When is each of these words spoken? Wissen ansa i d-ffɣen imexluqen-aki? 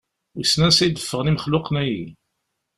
Wissen 0.35 0.63
ansa 0.65 0.83
i 0.85 0.89
d-ffɣen 0.91 1.29
imexluqen-aki? 1.31 2.03